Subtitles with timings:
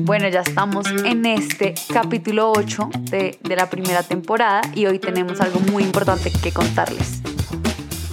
[0.00, 5.40] Bueno, ya estamos en este capítulo 8 de, de, la primera temporada y hoy tenemos
[5.40, 7.22] algo muy importante que contarles.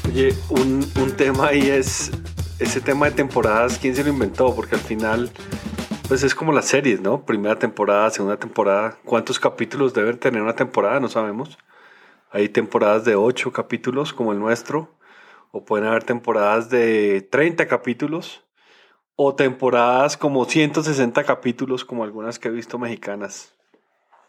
[0.08, 2.12] Oye, un, un tema ahí es
[2.60, 4.54] ese tema de temporadas, ¿quién se lo inventó?
[4.56, 5.32] Porque al final,
[6.08, 7.26] pues es como las series, ¿no?
[7.26, 9.00] Primera temporada, segunda temporada.
[9.04, 11.00] ¿Cuántos capítulos deben tener una temporada?
[11.00, 11.58] No sabemos.
[12.30, 14.96] Hay temporadas de 8 capítulos como el nuestro,
[15.52, 18.43] o pueden haber temporadas de 30 capítulos,
[19.16, 23.54] o temporadas como 160 capítulos como algunas que he visto mexicanas.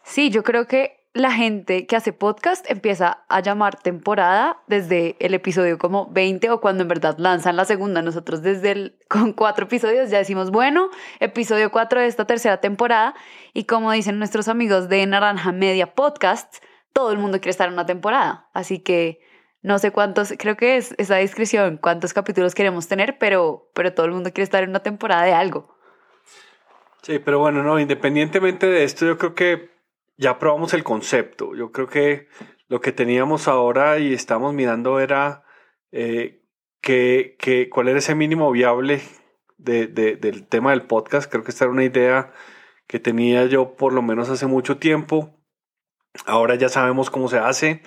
[0.03, 5.33] Sí, yo creo que la gente que hace podcast empieza a llamar temporada desde el
[5.33, 8.01] episodio como 20 o cuando en verdad lanzan la segunda.
[8.01, 10.89] Nosotros desde el, con cuatro episodios ya decimos, bueno,
[11.21, 13.15] episodio 4 de esta tercera temporada.
[13.53, 16.57] Y como dicen nuestros amigos de Naranja Media Podcast,
[16.91, 18.49] todo el mundo quiere estar en una temporada.
[18.53, 19.21] Así que
[19.65, 24.05] no sé cuántos, creo que es esa descripción, cuántos capítulos queremos tener, pero, pero todo
[24.05, 25.75] el mundo quiere estar en una temporada de algo.
[27.01, 29.71] Sí, pero bueno, no, independientemente de esto, yo creo que
[30.17, 31.55] ya probamos el concepto.
[31.55, 32.27] Yo creo que
[32.67, 35.43] lo que teníamos ahora y estamos mirando era
[35.91, 36.43] eh,
[36.79, 39.01] que, cuál era ese mínimo viable
[39.57, 41.29] de, de, del tema del podcast.
[41.29, 42.31] Creo que esta era una idea
[42.85, 45.39] que tenía yo por lo menos hace mucho tiempo.
[46.27, 47.81] Ahora ya sabemos cómo se hace.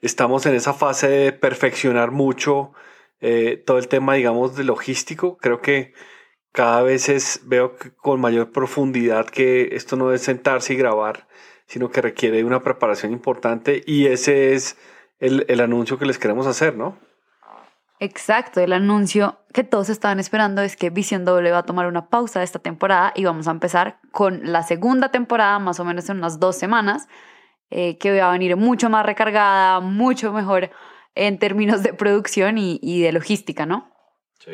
[0.00, 2.72] Estamos en esa fase de perfeccionar mucho
[3.20, 5.36] eh, todo el tema, digamos, de logístico.
[5.38, 5.92] Creo que
[6.52, 11.28] cada vez es, veo con mayor profundidad que esto no es sentarse y grabar
[11.68, 14.76] sino que requiere una preparación importante y ese es
[15.20, 16.96] el, el anuncio que les queremos hacer, ¿no?
[18.00, 22.08] Exacto, el anuncio que todos estaban esperando es que Visión Doble va a tomar una
[22.08, 26.08] pausa de esta temporada y vamos a empezar con la segunda temporada, más o menos
[26.08, 27.08] en unas dos semanas,
[27.70, 30.70] eh, que va a venir mucho más recargada, mucho mejor
[31.14, 33.90] en términos de producción y, de logística, ¿no?
[34.38, 34.52] Sí,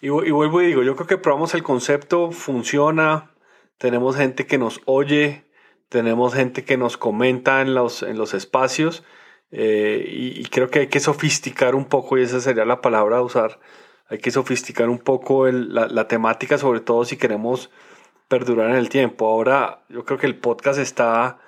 [0.00, 3.30] y, vuelvo y digo, yo creo que probamos el concepto, funciona,
[3.78, 5.44] tenemos gente que nos oye,
[5.88, 9.04] tenemos gente que nos comenta en los, en los espacios
[9.52, 13.22] eh, y, creo que hay que sofisticar un poco, y esa sería la palabra a
[13.22, 13.58] usar,
[14.08, 17.70] hay que sofisticar un poco la, temática, sobre todo si queremos
[18.28, 19.26] perdurar en el tiempo.
[19.28, 21.38] Ahora yo creo que el podcast está,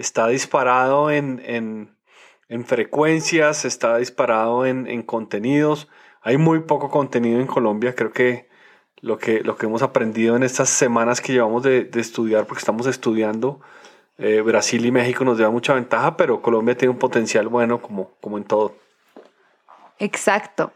[0.00, 1.96] está disparado en, en,
[2.48, 5.88] en frecuencias, está disparado en, en contenidos.
[6.22, 8.48] Hay muy poco contenido en Colombia, creo que
[9.02, 12.60] lo que, lo que hemos aprendido en estas semanas que llevamos de, de estudiar, porque
[12.60, 13.60] estamos estudiando,
[14.18, 18.10] eh, Brasil y México nos llevan mucha ventaja, pero Colombia tiene un potencial bueno como,
[18.20, 18.74] como en todo.
[19.98, 20.72] Exacto.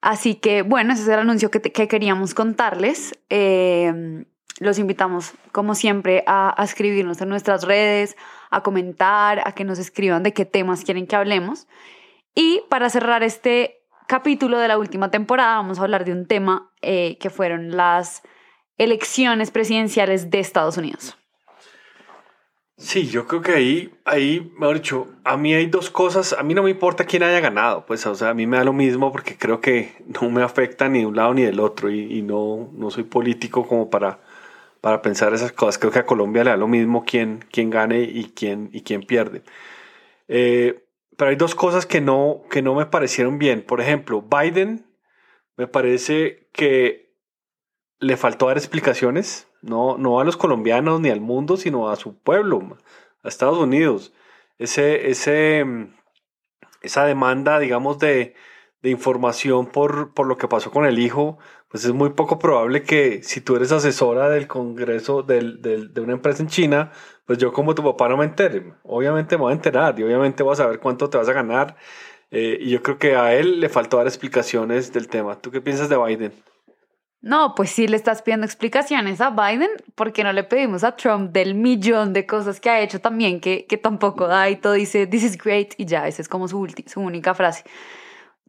[0.00, 3.18] Así que bueno, ese es el anuncio que, que queríamos contarles.
[3.28, 4.24] Eh,
[4.58, 8.16] los invitamos, como siempre, a, a, escribirnos en nuestras redes,
[8.50, 11.66] a comentar, a que nos escriban de qué temas quieren que hablemos.
[12.34, 16.70] Y para cerrar este capítulo de la última temporada, vamos a hablar de un tema
[16.82, 18.22] eh, que fueron las
[18.76, 21.16] elecciones presidenciales de Estados Unidos.
[22.76, 26.54] Sí, yo creo que ahí, ahí, mejor dicho, a mí hay dos cosas, a mí
[26.54, 29.12] no me importa quién haya ganado, pues, o sea, a mí me da lo mismo
[29.12, 32.22] porque creo que no me afecta ni de un lado ni del otro y, y
[32.22, 34.20] no, no soy político como para,
[34.80, 35.78] para pensar esas cosas.
[35.78, 39.02] Creo que a Colombia le da lo mismo quién, quién gane y quién, y quién
[39.02, 39.42] pierde.
[40.28, 40.84] Eh,
[41.16, 43.62] pero hay dos cosas que no, que no me parecieron bien.
[43.62, 44.86] Por ejemplo, Biden
[45.56, 47.14] me parece que
[47.98, 52.18] le faltó dar explicaciones no, no a los colombianos ni al mundo, sino a su
[52.18, 52.78] pueblo,
[53.22, 54.12] a Estados Unidos.
[54.58, 55.94] Ese, ese, mm,
[56.82, 58.34] esa demanda, digamos, de,
[58.82, 61.38] de información por, por, lo que pasó con el hijo,
[61.70, 66.00] pues es muy poco probable que si tú eres asesora del Congreso del, del, de
[66.00, 66.90] una empresa en China,
[67.26, 68.74] pues yo como tu papá no me entere.
[68.82, 71.76] Obviamente me voy a enterar y obviamente voy a saber cuánto te vas a ganar.
[72.32, 75.38] Eh, y yo creo que a él le faltó dar explicaciones del tema.
[75.38, 76.32] ¿Tú qué piensas de Biden?
[77.22, 81.30] No, pues sí le estás pidiendo explicaciones a Biden, porque no le pedimos a Trump
[81.32, 85.06] del millón de cosas que ha hecho también, que, que tampoco da y todo dice,
[85.06, 87.64] this is great, y ya, esa es como su, su única frase.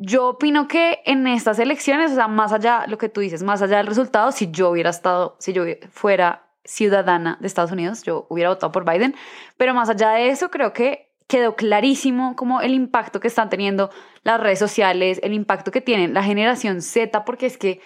[0.04, 3.62] Yo opino que en estas elecciones, o sea, más allá, lo que tú dices, más
[3.62, 8.26] allá del resultado, si yo hubiera estado, si yo fuera ciudadana de Estados Unidos, yo
[8.28, 9.14] hubiera votado por Biden,
[9.58, 13.92] pero más allá de eso, creo que quedó clarísimo como el impacto que están teniendo
[14.24, 17.80] las redes sociales, el impacto que tiene la generación Z, porque es que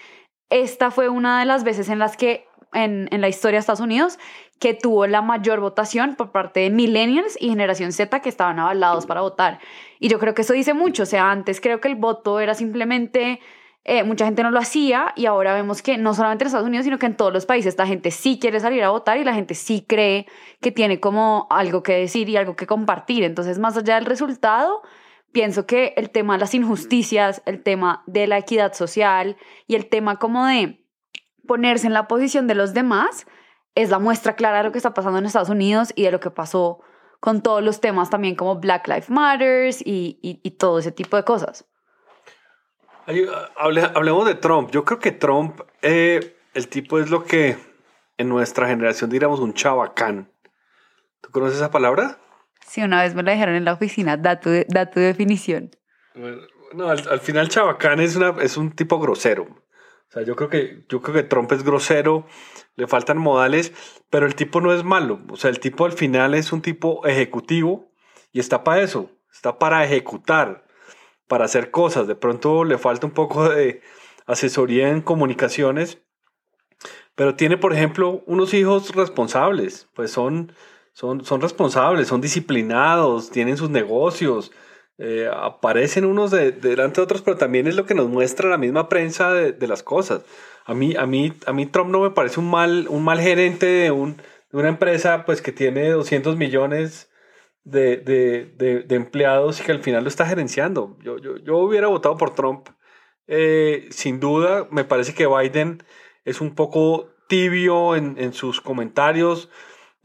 [0.49, 3.81] esta fue una de las veces en las que en, en, la historia de Estados
[3.81, 4.19] Unidos
[4.59, 9.05] que tuvo la mayor votación por parte de millennials y generación Z que estaban avalados
[9.05, 9.59] para votar.
[9.99, 11.03] Y yo creo que eso dice mucho.
[11.03, 13.39] O sea, antes creo que el voto era simplemente...
[13.87, 16.85] Eh, mucha gente no lo hacía y ahora vemos que no solamente en Estados Unidos,
[16.85, 19.35] sino que en todos los países la gente sí quiere salir a votar y la
[19.35, 20.25] gente sí cree
[20.59, 23.23] que tiene como algo que decir y algo que compartir.
[23.23, 24.81] Entonces, más allá del resultado,
[25.31, 29.37] pienso que el tema de las injusticias, el tema de la equidad social
[29.67, 30.83] y el tema como de
[31.45, 33.27] ponerse en la posición de los demás
[33.75, 36.19] es la muestra clara de lo que está pasando en Estados Unidos y de lo
[36.19, 36.81] que pasó
[37.19, 41.23] con todos los temas también como Black Lives Matters y, y, todo ese tipo de
[41.23, 41.65] cosas.
[43.57, 44.71] hablemos de Trump.
[44.71, 47.57] Yo creo que Trump, eh, el tipo es lo que
[48.17, 50.31] en nuestra generación diríamos un chabacán.
[51.21, 52.19] ¿Tú conoces esa palabra?
[52.65, 55.71] Sí, una vez me la dijeron en la oficina, da tu, da tu definición.
[56.73, 59.47] no, al, al, final chabacán es, una, es un tipo grosero.
[60.09, 62.25] O sea, yo creo que, yo creo que Trump es grosero,
[62.75, 63.73] le faltan modales,
[64.09, 65.19] pero el tipo no es malo.
[65.29, 67.91] O sea, el tipo al final es un tipo ejecutivo
[68.31, 70.65] y está para eso, está para ejecutar,
[71.27, 72.07] para hacer cosas.
[72.07, 73.81] De pronto le falta un poco de
[74.25, 75.99] asesoría en comunicaciones,
[77.15, 80.53] pero tiene, por ejemplo, unos hijos responsables, pues son,
[80.91, 84.51] son, son responsables, son disciplinados, tienen sus negocios,
[84.97, 88.57] eh, aparecen unos de, delante de otros, pero también es lo que nos muestra la
[88.57, 90.23] misma prensa de, las cosas.
[90.65, 93.65] A mí, a, mí, a mí Trump no me parece un mal, un mal gerente
[93.65, 97.09] de, un, de una empresa pues, que tiene 200 millones
[97.65, 100.97] de, de, empleados y que al final lo está gerenciando.
[101.03, 102.69] Yo, yo, yo hubiera votado por Trump.
[103.27, 105.83] Eh, sin duda, me parece que Biden
[106.23, 109.49] es un poco tibio en, en sus comentarios.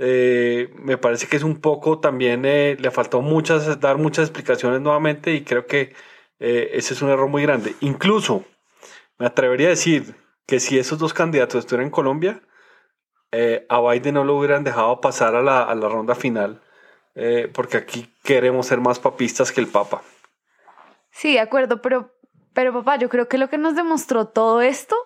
[0.03, 4.81] Eh, me parece que es un poco también, eh, le faltó muchas, dar muchas explicaciones
[4.81, 5.95] nuevamente y creo que
[6.39, 7.75] eh, ese es un error muy grande.
[7.81, 8.47] Incluso
[9.19, 10.15] me atrevería a decir
[10.47, 12.41] que si esos dos candidatos estuvieran en Colombia,
[13.69, 16.63] a Biden no lo hubieran dejado pasar a la, ronda final,
[17.53, 20.03] porque aquí queremos ser más papistas que el Papa.
[21.13, 22.13] Sí, de acuerdo, pero,
[22.55, 24.97] pero papá, yo creo que lo que nos demostró todo esto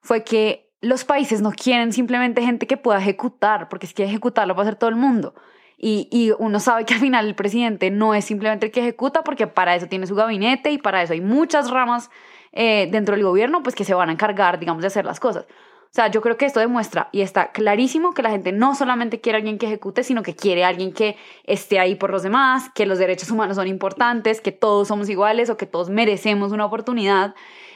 [0.00, 4.54] fue que los países no quieren simplemente gente que pueda ejecutar, porque es que ejecutarlo
[4.54, 5.34] va a hacer todo el mundo.
[5.76, 9.46] Y, uno sabe que al final el presidente no es simplemente el que ejecuta, porque
[9.46, 12.10] para eso tiene su gabinete y para eso hay muchas ramas
[12.52, 15.44] eh, dentro del gobierno, pues que se van a encargar, digamos, de hacer las cosas.
[15.44, 19.20] O sea, yo creo que esto demuestra y está clarísimo que la gente no solamente
[19.20, 22.22] quiere a alguien que ejecute, sino que quiere a alguien que esté ahí por los
[22.22, 26.50] demás, que los derechos humanos son importantes, que todos somos iguales o que todos merecemos
[26.50, 27.34] una oportunidad.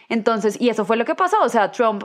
[0.08, 1.36] Entonces, y eso fue lo que pasó.
[1.42, 2.04] O sea, Trump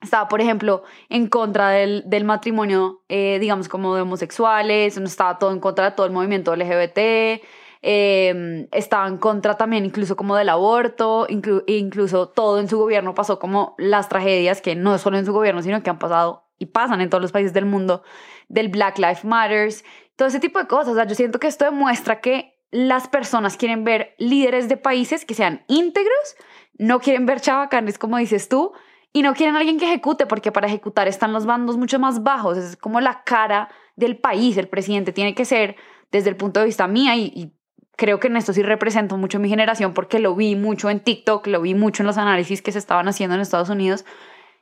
[0.00, 5.52] estaba, por ejemplo, en contra del, del matrimonio, eh, digamos, como de homosexuales, estaba todo
[5.52, 7.40] en contra de todo el movimiento LGBT,
[7.80, 13.38] eh, estaba en contra también incluso como del aborto, incluso todo en su gobierno pasó
[13.38, 17.00] como las tragedias que no solo en su gobierno, sino que han pasado y pasan
[17.00, 18.02] en todos los países del mundo,
[18.48, 19.84] del Black Lives Matters,
[20.16, 20.88] todo ese tipo de cosas.
[20.88, 25.24] O sea, yo siento que esto demuestra que las personas quieren ver líderes de países
[25.24, 26.36] que sean íntegros,
[26.76, 28.72] no quieren ver chavacanes, como dices tú,
[29.12, 32.22] y no quieren a alguien que ejecute, porque para ejecutar están los bandos mucho más
[32.22, 32.58] bajos.
[32.58, 34.56] Es como la cara del país.
[34.56, 35.76] El presidente tiene que ser,
[36.10, 37.54] desde el punto de vista mía, y,
[37.96, 41.48] creo que en esto sí represento mucho mi generación, porque lo vi mucho en TikTok,
[41.48, 44.04] lo vi mucho en los análisis que se estaban haciendo en Estados Unidos.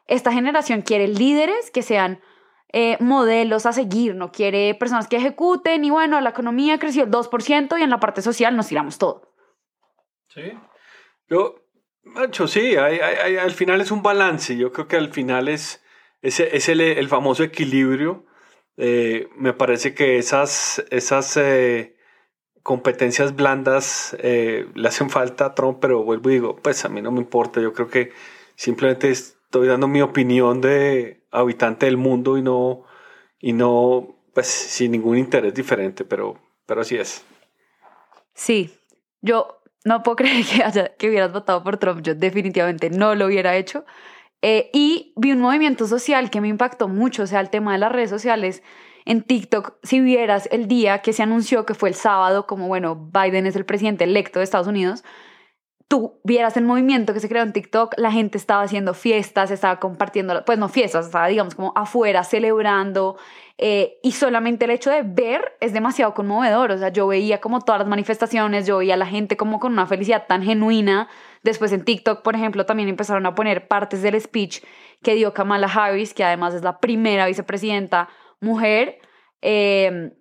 [0.06, 2.20] Esta generación quiere líderes que sean
[2.72, 7.10] eh, modelos a seguir, no quiere personas que ejecuten y bueno, la economía creció el
[7.10, 9.34] 2% y en la parte social nos tiramos todo.
[10.28, 10.52] Sí.
[11.28, 11.56] Yo,
[12.06, 14.56] Mancho, sí, al final es un balance.
[14.56, 15.82] Yo creo que al final es,
[16.22, 18.24] es, es el, el, famoso equilibrio.
[18.76, 21.96] Eh, me parece que esas, esas eh,
[22.62, 27.02] competencias blandas eh, le hacen falta a Trump, pero vuelvo y digo, pues a mí
[27.02, 27.60] no me importa.
[27.60, 28.12] Yo creo que
[28.54, 32.84] simplemente estoy dando mi opinión de habitante del mundo y no,
[33.40, 37.24] y no pues sin ningún interés diferente, pero, pero así es.
[38.32, 38.70] Sí,
[39.22, 42.02] yo no puedo creer que, que hubieras votado por Trump.
[42.02, 43.84] Yo definitivamente no lo hubiera hecho.
[44.42, 47.78] Eh, y vi un movimiento social que me impactó mucho, o sea, el tema de
[47.78, 48.62] las redes sociales.
[49.04, 52.96] En TikTok, si vieras el día que se anunció que fue el sábado, como bueno,
[52.96, 55.04] Biden es el presidente electo de Estados Unidos,
[55.88, 59.78] tú vieras el movimiento que se creó en TikTok, la gente estaba haciendo fiestas, estaba
[59.78, 63.16] compartiendo, pues no fiestas, estaba digamos como afuera celebrando,
[63.58, 66.72] eh, y solamente el hecho de ver es demasiado conmovedor.
[66.72, 69.72] O sea, yo veía como todas las manifestaciones, yo veía a la gente como con
[69.72, 71.08] una felicidad tan genuina.
[71.42, 74.62] Después en TikTok, por ejemplo, también empezaron a poner partes del speech
[75.02, 78.08] que dio Kamala Harris, que además es la primera vicepresidenta
[78.40, 78.98] mujer.
[79.40, 80.12] Eh,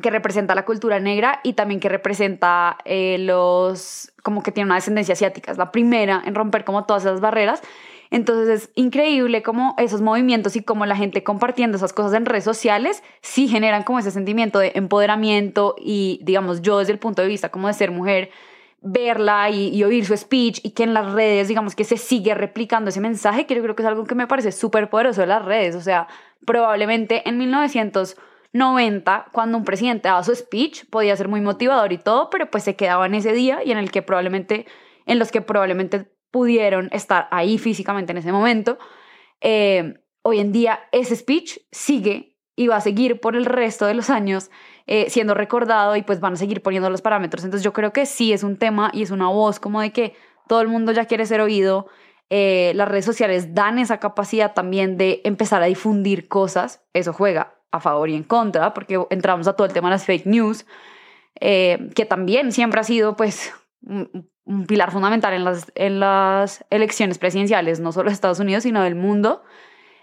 [0.00, 4.74] que representa la cultura negra y también que representa eh, los, como que tiene una
[4.74, 7.62] descendencia asiática, es la primera en romper como todas esas barreras.
[8.10, 12.44] Entonces es increíble como esos movimientos y como la gente compartiendo esas cosas en redes
[12.44, 17.28] sociales sí generan como ese sentimiento de empoderamiento y digamos yo desde el punto de
[17.28, 18.30] vista como de ser mujer
[18.80, 22.90] verla y, oír su speech y que en las redes digamos que se sigue replicando
[22.90, 25.44] ese mensaje que yo creo que es algo que me parece súper poderoso de las
[25.44, 25.74] redes.
[25.74, 26.06] O sea
[26.44, 27.38] probablemente en
[28.56, 32.64] 1990 cuando un presidente daba su speech podía ser muy motivador y todo pero pues
[32.64, 34.66] se quedaba en ese día y en el que probablemente
[35.06, 38.78] en los que probablemente pudieron estar ahí físicamente en ese momento.
[39.40, 43.94] Eh, hoy en día ese speech sigue y va a seguir por el resto de
[43.94, 44.50] los años
[44.86, 47.44] eh, siendo recordado y pues van a seguir poniendo los parámetros.
[47.44, 50.14] Entonces yo creo que sí es un tema y es una voz como de que
[50.48, 51.86] todo el mundo ya quiere ser oído.
[52.28, 56.84] Eh, las redes sociales dan esa capacidad también de empezar a difundir cosas.
[56.92, 60.04] Eso juega a favor y en contra porque entramos a todo el tema de las
[60.04, 60.66] fake news,
[61.40, 64.28] eh, que también siempre ha sido pues un,
[64.66, 68.94] pilar fundamental en las, en las elecciones presidenciales, no solo de Estados Unidos, sino del
[68.94, 69.42] mundo.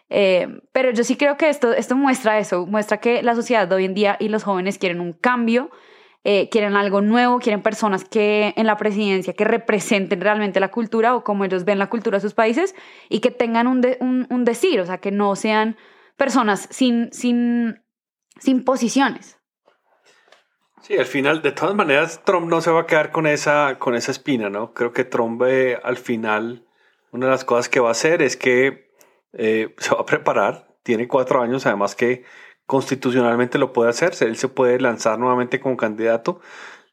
[0.10, 3.75] Eh, pero yo sí creo que esto, esto muestra eso, muestra que la sociedad de
[3.75, 5.72] hoy en día y los jóvenes quieren un cambio,
[6.25, 11.15] eh, quieren algo nuevo, quieren personas que en la presidencia que representen realmente la cultura
[11.15, 12.75] o como ellos ven la cultura de sus países
[13.10, 15.77] y que tengan un, un, un decir, o sea, que no sean
[16.17, 17.84] personas sin, sin,
[18.39, 19.39] sin posiciones.
[20.82, 23.96] Sí, al final, de todas maneras, Trump no se va a quedar con esa, con
[23.96, 24.74] esa espina, ¿no?
[24.74, 26.67] Creo que Trump eh, al final,
[27.12, 28.91] una de las cosas que va a hacer es que
[29.32, 32.25] eh, se va a preparar, tiene cuatro años, además que
[32.65, 36.41] constitucionalmente lo puede hacer, él se puede lanzar nuevamente como candidato.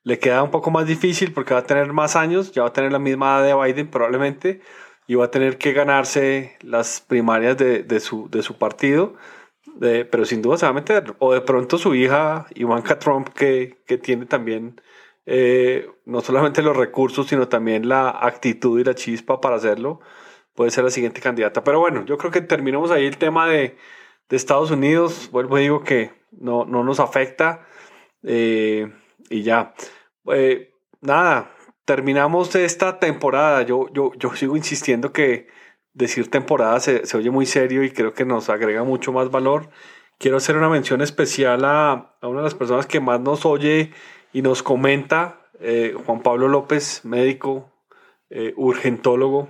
[0.03, 2.73] Le queda un poco más difícil porque va a tener más años, ya va a
[2.73, 4.61] tener la misma edad de Biden probablemente,
[5.11, 9.15] y va a tener que ganarse las primarias de, de, su, de su partido.
[9.81, 11.17] pero sin duda se va a meter.
[11.19, 14.81] O de pronto su hija, Ivanka Trump, que, que tiene también
[15.27, 19.99] eh, no solamente los recursos, sino también la actitud y la chispa para hacerlo,
[20.55, 21.65] puede ser la siguiente candidata.
[21.65, 23.77] Pero bueno, yo creo que terminamos ahí el tema de,
[24.29, 25.29] de Estados Unidos.
[25.33, 27.67] Vuelvo y digo que no, no nos afecta.
[28.23, 28.93] Eh,
[29.29, 29.75] y ya.
[30.33, 31.53] Eh, nada,
[31.91, 33.63] terminamos esta temporada.
[33.63, 35.49] Yo, yo, yo sigo insistiendo que
[35.93, 39.71] decir temporada se, se, oye muy serio y creo que nos agrega mucho más valor.
[40.17, 43.91] Quiero hacer una mención especial a, a una de las personas que más nos oye
[44.33, 47.73] y nos comenta, eh, Juan Pablo López, médico,
[48.29, 49.49] eh, urgentólogo.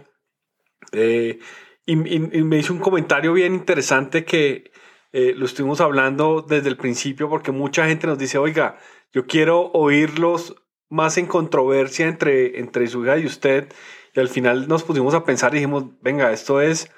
[0.93, 1.41] Eh,
[1.85, 4.71] y, me hizo un comentario bien interesante que
[5.13, 8.79] lo estuvimos hablando desde el principio porque mucha gente nos dice, oiga,
[9.13, 10.57] yo quiero oírlos
[10.91, 13.73] más en controversia entre, entre su hija y usted.
[14.15, 16.91] Y al final nos pusimos a pensar y dijimos, venga, esto es,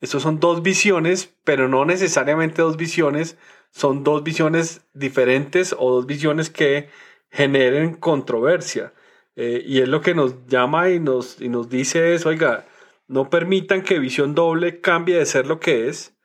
[0.00, 3.38] estos son dos visiones, pero no necesariamente dos visiones,
[3.70, 6.90] son dos visiones diferentes o dos visiones que
[7.30, 8.92] generen controversia.
[9.36, 12.66] Eh, y es lo que nos llama y nos, y nos dice es, oiga,
[13.06, 16.16] no permitan que visión doble cambie de ser lo que es,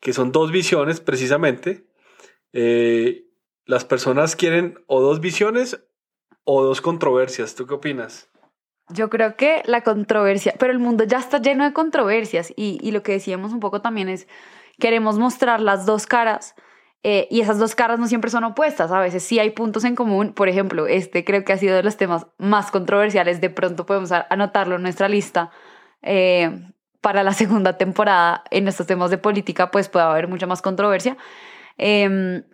[0.00, 1.86] que son dos visiones precisamente.
[2.52, 3.24] Eh,
[3.64, 5.82] las personas quieren o dos visiones
[6.44, 7.54] o dos controversias.
[7.54, 8.28] ¿Tú qué opinas?
[8.88, 12.90] Yo creo que la controversia, pero el mundo ya está lleno de controversias y, y
[12.90, 14.26] lo que decíamos un poco también es,
[14.78, 16.54] queremos mostrar las dos caras
[17.04, 19.96] eh, y esas dos caras no siempre son opuestas, a veces sí hay puntos en
[19.96, 23.86] común, por ejemplo, este creo que ha sido de los temas más controversiales, de pronto
[23.86, 25.50] podemos anotarlo en nuestra lista
[26.02, 26.50] eh,
[27.00, 31.16] para la segunda temporada en estos temas de política, pues puede haber mucha más controversia.
[31.78, 32.44] Eh,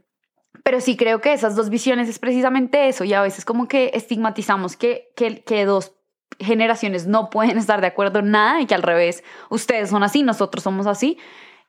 [0.68, 3.90] pero sí creo que esas dos visiones es precisamente eso y a veces como que
[3.94, 5.94] estigmatizamos que, que, dos
[6.38, 10.22] generaciones no pueden estar de acuerdo en nada y que al revés, ustedes son así,
[10.22, 11.16] nosotros somos así.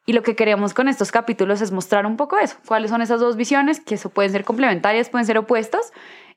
[0.06, 3.22] Y lo que queremos con estos capítulos es mostrar un poco eso, cuáles son esas
[3.22, 5.94] dos visiones, que eso pueden ser complementarias, pueden ser opuestas,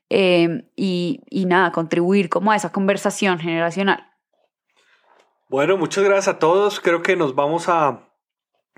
[0.09, 4.09] eh, y, y nada, contribuir como a esa conversación generacional.
[5.49, 6.79] Bueno, muchas gracias a todos.
[6.79, 8.07] Creo que nos vamos a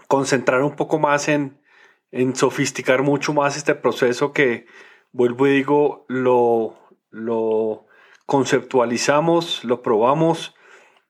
[0.07, 1.63] concentrar un poco más en,
[2.11, 4.65] en sofisticar mucho más este proceso que,
[5.11, 6.77] vuelvo y digo, lo,
[7.09, 7.85] lo
[8.25, 10.55] conceptualizamos, lo probamos.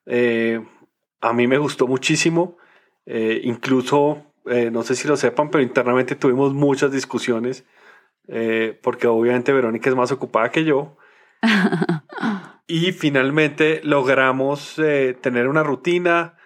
[0.06, 0.64] Eh,
[1.20, 2.56] a mí me gustó muchísimo.
[3.06, 7.64] Eh, incluso, eh, no sé si lo sepan, pero internamente tuvimos muchas discusiones,
[8.26, 10.96] eh, porque obviamente Verónica es más ocupada que yo.
[12.66, 14.74] y finalmente logramos
[15.20, 16.36] tener una rutina,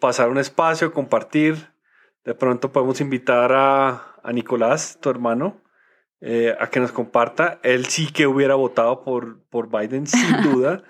[0.00, 1.69] pasar un espacio, compartir
[2.24, 5.62] de pronto podemos invitar a, a Nicolás, tu hermano,
[6.20, 7.60] eh, a que nos comparta.
[7.62, 10.82] Él sí que hubiera votado por, por Biden, sin duda.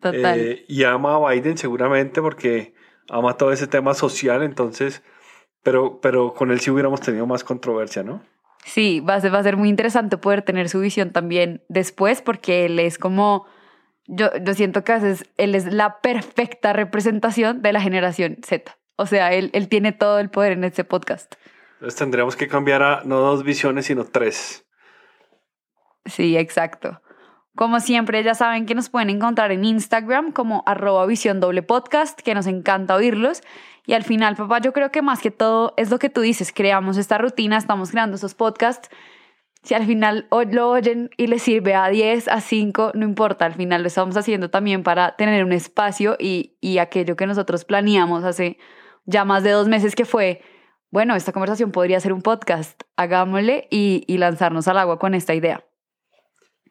[0.00, 0.38] Total.
[0.38, 2.74] Eh, y ama a Biden seguramente porque
[3.10, 5.02] ama todo ese tema social, entonces,
[5.62, 8.22] pero, pero con él sí hubiéramos tenido más controversia, ¿no?
[8.64, 12.22] Sí, va a, ser, va a ser muy interesante poder tener su visión también después,
[12.22, 13.46] porque él es como,
[14.06, 18.77] yo, yo siento que a veces él es la perfecta representación de la generación Z.
[18.98, 21.36] O sea, él, él tiene todo el poder en este podcast.
[21.74, 24.66] Entonces tendríamos que cambiar a no dos visiones, sino tres.
[26.04, 27.00] Sí, exacto.
[27.54, 32.20] Como siempre, ya saben que nos pueden encontrar en Instagram como arroba visión doble podcast,
[32.20, 33.42] que nos encanta oírlos.
[33.86, 36.52] Y al final, papá, yo creo que más que todo es lo que tú dices,
[36.52, 38.88] creamos esta rutina, estamos creando estos podcasts.
[39.62, 43.54] Si al final lo oyen y les sirve a 10, a 5, no importa, al
[43.54, 48.24] final lo estamos haciendo también para tener un espacio y, y aquello que nosotros planeamos
[48.24, 48.58] hace
[49.08, 50.42] ya más de dos meses que fue,
[50.90, 55.34] bueno, esta conversación podría ser un podcast, hagámosle y, y lanzarnos al agua con esta
[55.34, 55.64] idea.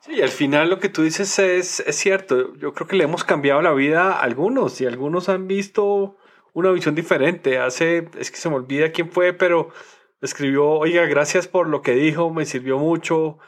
[0.01, 2.55] Sí, al final lo que tú dices es, cierto.
[2.57, 6.17] Yo creo que le hemos cambiado la vida a algunos y algunos han visto
[6.53, 7.57] una visión diferente.
[7.57, 9.69] Hace, es que se me olvida quién fue, pero
[10.21, 13.39] escribió, oiga, gracias por lo que dijo, me sirvió mucho.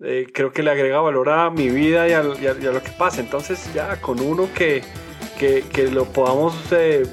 [0.00, 3.20] Eh, creo que le agrega valor a mi vida y a, lo que pasa.
[3.20, 4.82] Entonces ya con uno que,
[5.38, 7.04] que, que lo podamos, eh,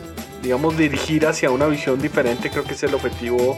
[0.41, 3.57] digamos, dirigir hacia una visión diferente, creo que es el objetivo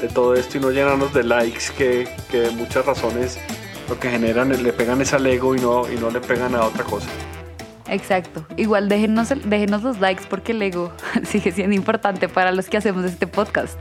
[0.00, 3.38] de todo esto y no llenarnos de likes que, que de muchas razones
[3.88, 6.64] lo que generan le pegan es al ego y no, y no le pegan a
[6.64, 7.08] otra cosa.
[7.88, 8.46] Exacto.
[8.56, 10.92] Igual déjenos, déjenos los likes porque el ego
[11.24, 13.78] sigue siendo importante para los que hacemos este podcast.